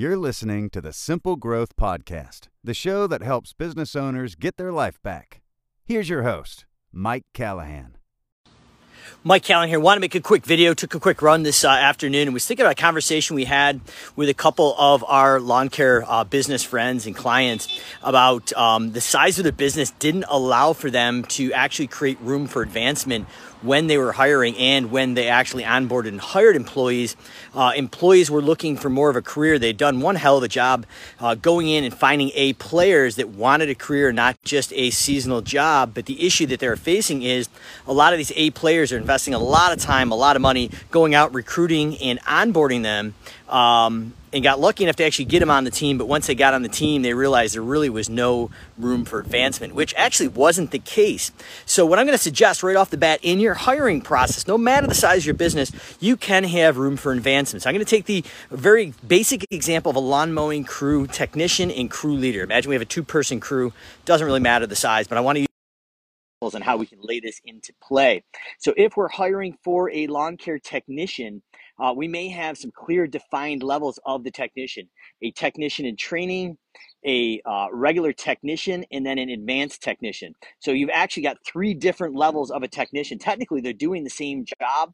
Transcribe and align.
You're 0.00 0.16
listening 0.16 0.70
to 0.70 0.80
the 0.80 0.92
Simple 0.92 1.34
Growth 1.34 1.74
Podcast, 1.74 2.46
the 2.62 2.72
show 2.72 3.08
that 3.08 3.20
helps 3.20 3.52
business 3.52 3.96
owners 3.96 4.36
get 4.36 4.56
their 4.56 4.70
life 4.70 5.02
back. 5.02 5.40
Here's 5.84 6.08
your 6.08 6.22
host, 6.22 6.66
Mike 6.92 7.24
Callahan. 7.34 7.96
Mike 9.24 9.42
Callahan 9.42 9.68
here. 9.68 9.80
Want 9.80 9.96
to 9.96 10.00
make 10.00 10.14
a 10.14 10.20
quick 10.20 10.46
video. 10.46 10.72
Took 10.72 10.94
a 10.94 11.00
quick 11.00 11.20
run 11.20 11.42
this 11.42 11.64
uh, 11.64 11.70
afternoon 11.70 12.28
and 12.28 12.32
was 12.32 12.46
thinking 12.46 12.64
about 12.64 12.78
a 12.78 12.80
conversation 12.80 13.34
we 13.34 13.44
had 13.44 13.80
with 14.14 14.28
a 14.28 14.34
couple 14.34 14.76
of 14.78 15.02
our 15.08 15.40
lawn 15.40 15.68
care 15.68 16.04
uh, 16.06 16.22
business 16.22 16.62
friends 16.62 17.04
and 17.04 17.16
clients 17.16 17.66
about 18.00 18.52
um, 18.52 18.92
the 18.92 19.00
size 19.00 19.38
of 19.38 19.44
the 19.44 19.52
business 19.52 19.90
didn't 19.90 20.26
allow 20.28 20.74
for 20.74 20.90
them 20.90 21.24
to 21.24 21.52
actually 21.54 21.88
create 21.88 22.20
room 22.20 22.46
for 22.46 22.62
advancement 22.62 23.26
when 23.62 23.86
they 23.86 23.98
were 23.98 24.12
hiring 24.12 24.56
and 24.56 24.90
when 24.90 25.14
they 25.14 25.28
actually 25.28 25.64
onboarded 25.64 26.08
and 26.08 26.20
hired 26.20 26.56
employees. 26.56 27.16
Uh, 27.54 27.72
employees 27.74 28.30
were 28.30 28.42
looking 28.42 28.76
for 28.76 28.88
more 28.88 29.10
of 29.10 29.16
a 29.16 29.22
career. 29.22 29.58
They'd 29.58 29.76
done 29.76 30.00
one 30.00 30.16
hell 30.16 30.36
of 30.36 30.42
a 30.42 30.48
job 30.48 30.86
uh, 31.20 31.34
going 31.34 31.68
in 31.68 31.84
and 31.84 31.94
finding 31.94 32.30
A 32.34 32.52
players 32.54 33.16
that 33.16 33.28
wanted 33.28 33.68
a 33.68 33.74
career, 33.74 34.12
not 34.12 34.36
just 34.44 34.72
a 34.74 34.90
seasonal 34.90 35.40
job. 35.40 35.92
But 35.94 36.06
the 36.06 36.24
issue 36.24 36.46
that 36.46 36.60
they're 36.60 36.76
facing 36.76 37.22
is 37.22 37.48
a 37.86 37.92
lot 37.92 38.12
of 38.12 38.18
these 38.18 38.32
A 38.36 38.50
players 38.50 38.92
are 38.92 38.98
investing 38.98 39.34
a 39.34 39.38
lot 39.38 39.72
of 39.72 39.78
time, 39.78 40.12
a 40.12 40.16
lot 40.16 40.36
of 40.36 40.42
money 40.42 40.70
going 40.90 41.14
out 41.14 41.34
recruiting 41.34 41.96
and 41.98 42.20
onboarding 42.22 42.82
them. 42.82 43.14
Um, 43.48 44.14
and 44.32 44.42
got 44.42 44.60
lucky 44.60 44.84
enough 44.84 44.96
to 44.96 45.04
actually 45.04 45.24
get 45.24 45.42
him 45.42 45.50
on 45.50 45.64
the 45.64 45.70
team. 45.70 45.98
But 45.98 46.06
once 46.06 46.26
they 46.26 46.34
got 46.34 46.54
on 46.54 46.62
the 46.62 46.68
team, 46.68 47.02
they 47.02 47.14
realized 47.14 47.54
there 47.54 47.62
really 47.62 47.90
was 47.90 48.08
no 48.10 48.50
room 48.76 49.04
for 49.04 49.20
advancement, 49.20 49.74
which 49.74 49.94
actually 49.96 50.28
wasn't 50.28 50.70
the 50.70 50.78
case. 50.78 51.32
So, 51.66 51.86
what 51.86 51.98
I'm 51.98 52.06
going 52.06 52.16
to 52.16 52.22
suggest 52.22 52.62
right 52.62 52.76
off 52.76 52.90
the 52.90 52.96
bat 52.96 53.20
in 53.22 53.40
your 53.40 53.54
hiring 53.54 54.00
process, 54.00 54.46
no 54.46 54.58
matter 54.58 54.86
the 54.86 54.94
size 54.94 55.22
of 55.22 55.26
your 55.26 55.34
business, 55.34 55.72
you 56.00 56.16
can 56.16 56.44
have 56.44 56.76
room 56.76 56.96
for 56.96 57.12
advancement. 57.12 57.62
So, 57.62 57.70
I'm 57.70 57.74
going 57.74 57.84
to 57.84 57.90
take 57.90 58.06
the 58.06 58.24
very 58.50 58.94
basic 59.06 59.44
example 59.50 59.90
of 59.90 59.96
a 59.96 60.00
lawn 60.00 60.32
mowing 60.32 60.64
crew 60.64 61.06
technician 61.06 61.70
and 61.70 61.90
crew 61.90 62.14
leader. 62.14 62.42
Imagine 62.42 62.68
we 62.70 62.74
have 62.74 62.82
a 62.82 62.86
two 62.86 63.02
person 63.02 63.40
crew, 63.40 63.72
doesn't 64.04 64.26
really 64.26 64.40
matter 64.40 64.66
the 64.66 64.76
size, 64.76 65.08
but 65.08 65.18
I 65.18 65.20
want 65.20 65.36
to 65.36 65.40
use 65.40 65.48
and 66.54 66.62
how 66.62 66.76
we 66.76 66.86
can 66.86 67.00
lay 67.02 67.18
this 67.18 67.40
into 67.44 67.72
play. 67.82 68.22
So, 68.58 68.72
if 68.76 68.96
we're 68.96 69.08
hiring 69.08 69.58
for 69.64 69.90
a 69.90 70.06
lawn 70.06 70.36
care 70.36 70.58
technician, 70.58 71.42
uh, 71.80 71.92
we 71.96 72.08
may 72.08 72.28
have 72.28 72.58
some 72.58 72.70
clear 72.74 73.06
defined 73.06 73.62
levels 73.62 73.98
of 74.04 74.24
the 74.24 74.30
technician 74.30 74.88
a 75.22 75.30
technician 75.32 75.86
in 75.86 75.96
training 75.96 76.56
a 77.06 77.40
uh, 77.46 77.66
regular 77.72 78.12
technician 78.12 78.84
and 78.90 79.06
then 79.06 79.18
an 79.18 79.28
advanced 79.28 79.82
technician. 79.82 80.34
So 80.58 80.72
you've 80.72 80.90
actually 80.92 81.22
got 81.22 81.36
three 81.46 81.72
different 81.72 82.16
levels 82.16 82.50
of 82.50 82.62
a 82.62 82.68
technician. 82.68 83.18
Technically 83.18 83.60
they're 83.60 83.72
doing 83.72 84.04
the 84.04 84.10
same 84.10 84.44
job 84.60 84.92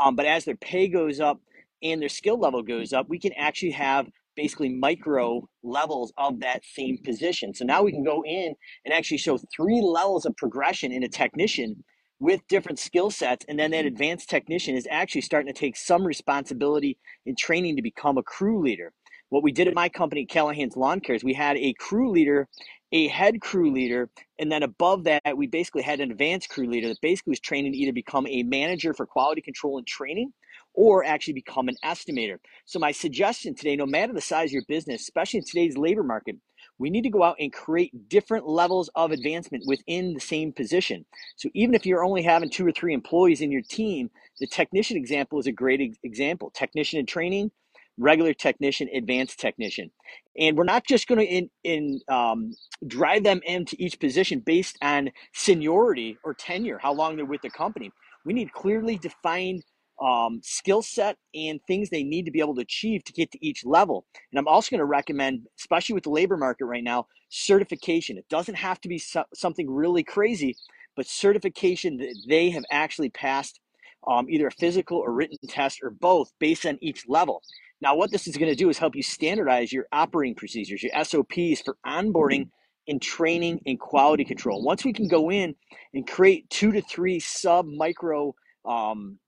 um, 0.00 0.16
but 0.16 0.26
as 0.26 0.44
their 0.44 0.56
pay 0.56 0.88
goes 0.88 1.20
up 1.20 1.40
and 1.82 2.00
their 2.00 2.08
skill 2.08 2.38
level 2.38 2.62
goes 2.62 2.92
up 2.92 3.08
we 3.08 3.18
can 3.18 3.32
actually 3.34 3.72
have 3.72 4.06
basically 4.36 4.68
micro 4.68 5.48
levels 5.62 6.12
of 6.18 6.40
that 6.40 6.62
same 6.64 6.98
position. 7.02 7.54
So 7.54 7.64
now 7.64 7.82
we 7.82 7.90
can 7.90 8.04
go 8.04 8.22
in 8.24 8.54
and 8.84 8.94
actually 8.94 9.16
show 9.16 9.38
three 9.38 9.80
levels 9.80 10.26
of 10.26 10.36
progression 10.36 10.92
in 10.92 11.02
a 11.02 11.08
technician 11.08 11.82
with 12.18 12.46
different 12.48 12.78
skill 12.78 13.10
sets. 13.10 13.44
And 13.48 13.58
then 13.58 13.70
that 13.72 13.78
mm-hmm. 13.78 13.88
advanced 13.88 14.30
technician 14.30 14.76
is 14.76 14.86
actually 14.90 15.20
starting 15.22 15.52
to 15.52 15.58
take 15.58 15.76
some 15.76 16.06
responsibility 16.06 16.98
in 17.24 17.36
training 17.36 17.76
to 17.76 17.82
become 17.82 18.18
a 18.18 18.22
crew 18.22 18.62
leader. 18.62 18.92
What 19.28 19.42
we 19.42 19.52
did 19.52 19.66
at 19.66 19.74
my 19.74 19.88
company, 19.88 20.24
Callahan's 20.24 20.76
Lawn 20.76 21.00
Care, 21.00 21.16
is 21.16 21.24
we 21.24 21.34
had 21.34 21.56
a 21.56 21.74
crew 21.74 22.12
leader, 22.12 22.48
a 22.92 23.08
head 23.08 23.40
crew 23.40 23.72
leader, 23.72 24.08
and 24.38 24.52
then 24.52 24.62
above 24.62 25.04
that, 25.04 25.36
we 25.36 25.48
basically 25.48 25.82
had 25.82 25.98
an 25.98 26.12
advanced 26.12 26.48
crew 26.48 26.70
leader 26.70 26.88
that 26.88 27.00
basically 27.02 27.32
was 27.32 27.40
training 27.40 27.72
to 27.72 27.78
either 27.78 27.92
become 27.92 28.26
a 28.28 28.44
manager 28.44 28.94
for 28.94 29.04
quality 29.04 29.40
control 29.40 29.78
and 29.78 29.86
training 29.86 30.32
or 30.74 31.04
actually 31.04 31.32
become 31.32 31.68
an 31.68 31.76
estimator. 31.84 32.38
So, 32.66 32.78
my 32.78 32.92
suggestion 32.92 33.56
today, 33.56 33.74
no 33.74 33.86
matter 33.86 34.12
the 34.12 34.20
size 34.20 34.50
of 34.50 34.52
your 34.52 34.64
business, 34.68 35.02
especially 35.02 35.38
in 35.38 35.44
today's 35.44 35.76
labor 35.76 36.04
market, 36.04 36.36
we 36.78 36.90
need 36.90 37.02
to 37.02 37.10
go 37.10 37.22
out 37.22 37.36
and 37.38 37.52
create 37.52 38.08
different 38.08 38.46
levels 38.46 38.90
of 38.94 39.10
advancement 39.10 39.64
within 39.66 40.14
the 40.14 40.20
same 40.20 40.52
position. 40.52 41.04
So 41.36 41.48
even 41.54 41.74
if 41.74 41.86
you're 41.86 42.04
only 42.04 42.22
having 42.22 42.50
two 42.50 42.66
or 42.66 42.72
three 42.72 42.92
employees 42.92 43.40
in 43.40 43.50
your 43.50 43.62
team, 43.62 44.10
the 44.40 44.46
technician 44.46 44.96
example 44.96 45.38
is 45.38 45.46
a 45.46 45.52
great 45.52 45.98
example. 46.02 46.50
Technician 46.50 47.00
in 47.00 47.06
training, 47.06 47.50
regular 47.98 48.34
technician, 48.34 48.88
advanced 48.94 49.40
technician. 49.40 49.90
And 50.38 50.56
we're 50.56 50.64
not 50.64 50.86
just 50.86 51.08
going 51.08 51.20
to 51.20 51.24
in, 51.24 51.50
in 51.64 52.00
um, 52.08 52.52
drive 52.86 53.24
them 53.24 53.40
into 53.44 53.76
each 53.78 53.98
position 53.98 54.40
based 54.40 54.76
on 54.82 55.10
seniority 55.32 56.18
or 56.24 56.34
tenure, 56.34 56.78
how 56.78 56.92
long 56.92 57.16
they're 57.16 57.24
with 57.24 57.42
the 57.42 57.50
company. 57.50 57.90
We 58.24 58.34
need 58.34 58.52
clearly 58.52 58.98
defined 58.98 59.62
um, 60.00 60.40
skill 60.42 60.82
set 60.82 61.16
and 61.34 61.60
things 61.66 61.88
they 61.88 62.04
need 62.04 62.24
to 62.24 62.30
be 62.30 62.40
able 62.40 62.54
to 62.54 62.60
achieve 62.60 63.04
to 63.04 63.12
get 63.12 63.30
to 63.32 63.46
each 63.46 63.64
level. 63.64 64.06
And 64.30 64.38
I'm 64.38 64.48
also 64.48 64.70
going 64.70 64.80
to 64.80 64.84
recommend, 64.84 65.46
especially 65.58 65.94
with 65.94 66.04
the 66.04 66.10
labor 66.10 66.36
market 66.36 66.66
right 66.66 66.84
now, 66.84 67.06
certification. 67.28 68.18
It 68.18 68.28
doesn't 68.28 68.54
have 68.54 68.80
to 68.82 68.88
be 68.88 68.98
so- 68.98 69.24
something 69.34 69.70
really 69.70 70.02
crazy, 70.02 70.56
but 70.96 71.06
certification 71.06 71.96
that 71.98 72.14
they 72.28 72.50
have 72.50 72.64
actually 72.70 73.10
passed 73.10 73.60
um, 74.06 74.28
either 74.28 74.46
a 74.46 74.52
physical 74.52 74.98
or 74.98 75.12
written 75.12 75.38
test 75.48 75.80
or 75.82 75.90
both 75.90 76.32
based 76.38 76.66
on 76.66 76.78
each 76.80 77.08
level. 77.08 77.42
Now, 77.80 77.94
what 77.94 78.10
this 78.10 78.26
is 78.26 78.36
going 78.36 78.50
to 78.50 78.56
do 78.56 78.68
is 78.68 78.78
help 78.78 78.94
you 78.94 79.02
standardize 79.02 79.72
your 79.72 79.86
operating 79.92 80.34
procedures, 80.34 80.82
your 80.82 81.04
SOPs 81.04 81.62
for 81.62 81.76
onboarding 81.86 82.48
and 82.88 83.02
training 83.02 83.60
and 83.66 83.78
quality 83.78 84.24
control. 84.24 84.62
Once 84.62 84.84
we 84.84 84.92
can 84.92 85.08
go 85.08 85.30
in 85.30 85.54
and 85.92 86.06
create 86.06 86.48
two 86.50 86.72
to 86.72 86.80
three 86.80 87.18
sub 87.18 87.66
micro 87.66 88.34
um, 88.64 89.18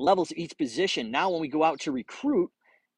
levels 0.00 0.30
of 0.30 0.38
each 0.38 0.56
position. 0.56 1.10
Now, 1.10 1.30
when 1.30 1.40
we 1.40 1.48
go 1.48 1.64
out 1.64 1.80
to 1.80 1.92
recruit 1.92 2.50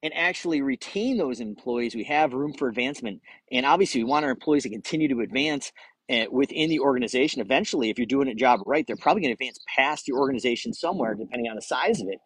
and 0.02 0.12
actually 0.14 0.62
retain 0.62 1.16
those 1.16 1.40
employees, 1.40 1.94
we 1.94 2.04
have 2.04 2.32
room 2.32 2.54
for 2.54 2.68
advancement. 2.68 3.20
And 3.50 3.66
obviously, 3.66 4.02
we 4.02 4.10
want 4.10 4.24
our 4.24 4.30
employees 4.30 4.64
to 4.64 4.70
continue 4.70 5.08
to 5.08 5.20
advance 5.20 5.72
uh, 6.10 6.24
within 6.30 6.68
the 6.68 6.80
organization. 6.80 7.40
Eventually, 7.40 7.90
if 7.90 7.98
you're 7.98 8.06
doing 8.06 8.28
a 8.28 8.34
job 8.34 8.60
right, 8.66 8.86
they're 8.86 8.96
probably 8.96 9.22
going 9.22 9.36
to 9.36 9.44
advance 9.44 9.58
past 9.76 10.06
the 10.06 10.12
organization 10.12 10.72
somewhere, 10.72 11.14
depending 11.14 11.48
on 11.48 11.56
the 11.56 11.62
size 11.62 12.00
of 12.00 12.08
it. 12.08 12.18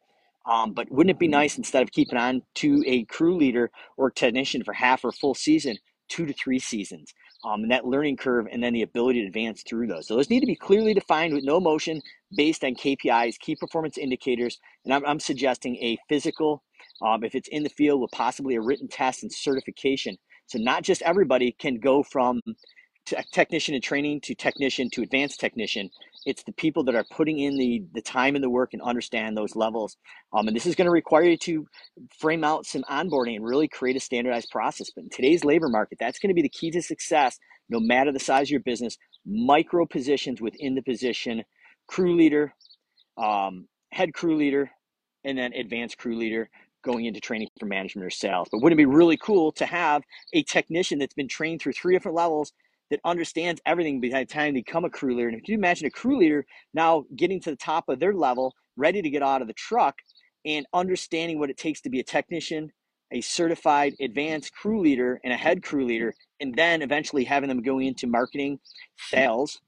Um, 0.50 0.72
but 0.72 0.90
wouldn't 0.90 1.10
it 1.10 1.18
be 1.18 1.28
nice 1.28 1.58
instead 1.58 1.82
of 1.82 1.90
keeping 1.90 2.18
on 2.18 2.42
to 2.56 2.82
a 2.86 3.04
crew 3.04 3.36
leader 3.36 3.70
or 3.96 4.10
technician 4.10 4.62
for 4.62 4.72
half 4.72 5.04
or 5.04 5.10
full 5.10 5.34
season, 5.34 5.76
two 6.08 6.26
to 6.26 6.32
three 6.32 6.58
seasons? 6.58 7.12
um, 7.46 7.62
and 7.62 7.70
that 7.70 7.84
learning 7.84 8.16
curve, 8.16 8.46
and 8.50 8.62
then 8.62 8.72
the 8.72 8.82
ability 8.82 9.20
to 9.20 9.26
advance 9.26 9.62
through 9.62 9.86
those. 9.86 10.08
So 10.08 10.16
those 10.16 10.30
need 10.30 10.40
to 10.40 10.46
be 10.46 10.56
clearly 10.56 10.94
defined 10.94 11.32
with 11.32 11.44
no 11.44 11.60
motion 11.60 12.02
based 12.36 12.64
on 12.64 12.74
KPIs, 12.74 13.38
key 13.38 13.54
performance 13.54 13.98
indicators. 13.98 14.58
And 14.84 14.92
I'm, 14.92 15.06
I'm 15.06 15.20
suggesting 15.20 15.76
a 15.76 15.98
physical, 16.08 16.64
um, 17.02 17.22
if 17.22 17.34
it's 17.34 17.48
in 17.48 17.62
the 17.62 17.68
field, 17.68 18.00
with 18.00 18.10
possibly 18.10 18.56
a 18.56 18.60
written 18.60 18.88
test 18.88 19.22
and 19.22 19.32
certification. 19.32 20.16
So 20.46 20.58
not 20.58 20.82
just 20.82 21.02
everybody 21.02 21.52
can 21.52 21.78
go 21.78 22.02
from 22.02 22.40
technician 23.32 23.74
in 23.74 23.80
training 23.80 24.20
to 24.22 24.34
technician 24.34 24.90
to 24.90 25.02
advanced 25.02 25.40
technician. 25.40 25.90
It's 26.24 26.42
the 26.42 26.52
people 26.52 26.82
that 26.84 26.94
are 26.96 27.04
putting 27.10 27.38
in 27.38 27.56
the, 27.56 27.84
the 27.94 28.02
time 28.02 28.34
and 28.34 28.42
the 28.42 28.50
work 28.50 28.72
and 28.72 28.82
understand 28.82 29.36
those 29.36 29.54
levels. 29.54 29.96
Um, 30.32 30.48
and 30.48 30.56
this 30.56 30.66
is 30.66 30.74
going 30.74 30.86
to 30.86 30.92
require 30.92 31.22
you 31.22 31.36
to 31.38 31.66
frame 32.18 32.42
out 32.42 32.66
some 32.66 32.82
onboarding 32.90 33.36
and 33.36 33.44
really 33.44 33.68
create 33.68 33.96
a 33.96 34.00
standardized 34.00 34.50
process. 34.50 34.90
But 34.90 35.04
in 35.04 35.10
today's 35.10 35.44
labor 35.44 35.68
market, 35.68 35.98
that's 36.00 36.18
going 36.18 36.30
to 36.30 36.34
be 36.34 36.42
the 36.42 36.48
key 36.48 36.70
to 36.72 36.82
success, 36.82 37.38
no 37.68 37.78
matter 37.78 38.10
the 38.12 38.18
size 38.18 38.48
of 38.48 38.50
your 38.50 38.60
business. 38.60 38.98
Micro 39.24 39.86
positions 39.86 40.40
within 40.40 40.74
the 40.74 40.82
position, 40.82 41.44
crew 41.86 42.16
leader, 42.16 42.52
um, 43.16 43.68
head 43.92 44.12
crew 44.12 44.36
leader, 44.36 44.70
and 45.24 45.38
then 45.38 45.52
advanced 45.52 45.98
crew 45.98 46.16
leader 46.16 46.48
going 46.84 47.04
into 47.04 47.20
training 47.20 47.48
for 47.58 47.66
management 47.66 48.06
or 48.06 48.10
sales. 48.10 48.48
But 48.50 48.62
wouldn't 48.62 48.78
it 48.80 48.82
be 48.82 48.86
really 48.86 49.16
cool 49.16 49.50
to 49.52 49.66
have 49.66 50.02
a 50.32 50.42
technician 50.44 50.98
that's 50.98 51.14
been 51.14 51.28
trained 51.28 51.60
through 51.60 51.72
three 51.72 51.94
different 51.94 52.16
levels 52.16 52.52
that 52.90 53.00
understands 53.04 53.60
everything 53.66 54.00
the 54.00 54.10
time 54.26 54.54
they 54.54 54.60
become 54.60 54.84
a 54.84 54.90
crew 54.90 55.14
leader. 55.14 55.28
And 55.28 55.38
if 55.38 55.48
you 55.48 55.54
imagine 55.54 55.86
a 55.86 55.90
crew 55.90 56.18
leader 56.18 56.44
now 56.74 57.04
getting 57.16 57.40
to 57.40 57.50
the 57.50 57.56
top 57.56 57.88
of 57.88 57.98
their 57.98 58.14
level, 58.14 58.54
ready 58.76 59.02
to 59.02 59.10
get 59.10 59.22
out 59.22 59.42
of 59.42 59.48
the 59.48 59.54
truck 59.54 59.96
and 60.44 60.66
understanding 60.72 61.38
what 61.38 61.50
it 61.50 61.56
takes 61.56 61.80
to 61.82 61.90
be 61.90 62.00
a 62.00 62.04
technician, 62.04 62.70
a 63.12 63.20
certified 63.20 63.94
advanced 64.00 64.52
crew 64.52 64.80
leader, 64.80 65.20
and 65.24 65.32
a 65.32 65.36
head 65.36 65.62
crew 65.62 65.84
leader, 65.84 66.14
and 66.40 66.54
then 66.54 66.82
eventually 66.82 67.24
having 67.24 67.48
them 67.48 67.62
go 67.62 67.78
into 67.78 68.06
marketing, 68.06 68.58
sales, 68.98 69.60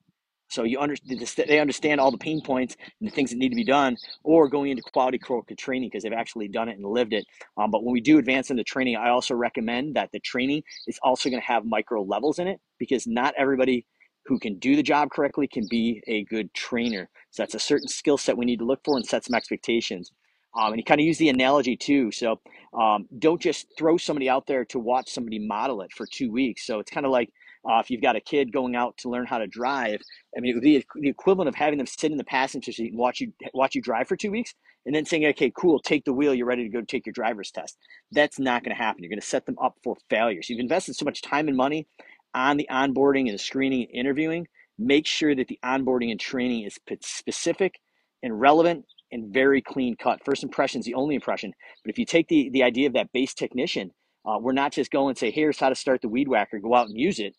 so 0.49 0.65
you 0.65 0.79
understand 0.79 1.49
they 1.49 1.61
understand 1.61 2.01
all 2.01 2.11
the 2.11 2.19
pain 2.19 2.41
points 2.43 2.77
and 3.01 3.09
the 3.09 3.15
things 3.15 3.31
that 3.31 3.37
need 3.37 3.51
to 3.51 3.57
be 3.57 3.65
done, 3.65 3.97
or 4.25 4.49
going 4.49 4.71
into 4.71 4.83
quality 4.83 5.19
control 5.19 5.45
training 5.57 5.89
because 5.91 6.03
they've 6.03 6.13
actually 6.13 6.49
done 6.49 6.69
it 6.69 6.77
and 6.77 6.87
lived 6.87 7.13
it. 7.13 7.27
Um, 7.57 7.71
but 7.71 7.85
when 7.85 7.93
we 7.93 8.01
do 8.01 8.19
advance 8.19 8.51
into 8.51 8.65
training, 8.65 8.97
I 8.97 9.11
also 9.11 9.35
recommend 9.35 9.97
that 9.97 10.11
the 10.13 10.21
training 10.21 10.63
is 10.87 10.99
also 11.03 11.31
going 11.31 11.41
to 11.41 11.47
have 11.47 11.65
micro 11.65 12.03
levels 12.03 12.39
in 12.39 12.49
it 12.49 12.61
because 12.79 13.07
not 13.07 13.35
everybody 13.37 13.87
who 14.25 14.39
can 14.39 14.59
do 14.59 14.77
the 14.77 14.83
job 14.83 15.11
correctly 15.11 15.49
can 15.49 15.67
be 15.71 16.03
a 16.07 16.25
good 16.25 16.53
trainer. 16.53 17.09
So 17.31 17.43
that's 17.43 17.55
a 17.55 17.59
certain 17.59 17.89
skill 17.89 18.19
set 18.19 18.37
we 18.37 18.45
need 18.45 18.59
to 18.59 18.67
look 18.67 18.81
for 18.85 18.97
and 18.97 19.07
set 19.07 19.25
some 19.25 19.35
expectations. 19.35 20.13
Um, 20.59 20.73
and 20.73 20.79
you 20.79 20.85
kind 20.85 21.01
of 21.01 21.07
use 21.07 21.19
the 21.19 21.29
analogy 21.29 21.77
too. 21.77 22.11
So 22.11 22.41
um, 22.79 23.07
don't 23.19 23.41
just 23.41 23.67
throw 23.79 23.97
somebody 23.97 24.29
out 24.29 24.47
there 24.47 24.65
to 24.67 24.79
watch 24.79 25.11
somebody 25.11 25.39
model 25.39 25.83
it 25.83 25.93
for 25.93 26.07
two 26.07 26.31
weeks. 26.31 26.67
So 26.67 26.79
it's 26.79 26.91
kind 26.91 27.07
of 27.07 27.13
like 27.13 27.31
Uh, 27.69 27.81
if 27.81 27.91
you've 27.91 28.01
got 28.01 28.17
a 28.17 28.21
kid 28.21 28.53
going 28.53 28.75
out 28.75 28.97
to 28.97 29.11
learn 29.11 29.27
how 29.27 29.39
to 29.39 29.47
drive, 29.47 30.01
I 30.37 30.41
mean, 30.41 30.53
it 30.53 30.55
would 30.55 30.63
be 30.63 30.85
the 30.95 31.09
equivalent 31.09 31.49
of 31.49 31.55
having 31.55 31.77
them 31.77 31.87
sit 31.87 32.11
in 32.11 32.17
the 32.17 32.25
passenger 32.25 32.73
seat 32.73 32.93
and 32.93 32.99
watch 32.99 33.21
you 33.21 33.33
watch 33.53 33.75
you 33.75 33.83
drive 33.83 34.09
for 34.09 34.17
two 34.17 34.31
weeks, 34.31 34.55
and 34.87 34.95
then 34.95 35.05
saying, 35.05 35.27
"Okay, 35.27 35.53
cool, 35.55 35.79
take 35.79 36.05
the 36.05 36.13
wheel. 36.13 36.35
You're 36.35 36.47
ready 36.47 36.63
to 36.63 36.71
go 36.71 36.81
take 36.81 37.05
your 37.05 37.13
driver's 37.13 37.51
test." 37.51 37.77
That's 38.11 38.39
not 38.39 38.65
going 38.65 38.75
to 38.75 38.83
happen. 38.83 39.03
You're 39.03 39.11
going 39.11 39.21
to 39.21 39.27
set 39.27 39.45
them 39.45 39.59
up 39.63 39.77
for 39.85 39.97
failure. 40.09 40.43
So 40.43 40.53
you've 40.53 40.61
invested 40.61 40.97
so 40.97 41.05
much 41.05 41.21
time 41.21 41.49
and 41.49 41.57
money 41.57 41.87
on 42.35 42.57
the 42.57 42.69
onboarding 42.71 43.27
and 43.27 43.35
the 43.35 43.39
screening 43.39 43.83
and 43.83 43.95
interviewing. 43.95 44.49
Make 44.79 45.07
sure 45.07 45.35
that 45.35 45.49
the 45.49 45.59
onboarding 45.65 46.11
and 46.11 46.21
training 46.21 46.65
is 46.65 46.79
specific 47.03 47.81
and 48.23 48.41
relevant 48.41 48.87
and 49.11 49.33
very 49.33 49.61
clean 49.61 49.97
cut. 49.97 50.25
First 50.25 50.43
impression 50.43 50.81
is 50.81 50.87
the 50.87 50.95
only 50.95 51.15
impression. 51.15 51.53
But 51.85 51.91
if 51.91 51.99
you 51.99 52.05
take 52.05 52.29
the, 52.29 52.51
the 52.51 52.63
idea 52.63 52.87
of 52.87 52.93
that 52.93 53.13
base 53.13 53.35
technician, 53.35 53.91
uh, 54.25 54.39
we're 54.39 54.53
not 54.53 54.73
just 54.73 54.91
going 54.91 55.11
and 55.11 55.19
say, 55.19 55.31
here's 55.31 55.59
how 55.59 55.69
to 55.69 55.75
start 55.75 56.03
the 56.03 56.09
weed 56.09 56.29
whacker, 56.29 56.59
go 56.59 56.75
out 56.75 56.89
and 56.89 56.99
use 56.99 57.19
it. 57.19 57.35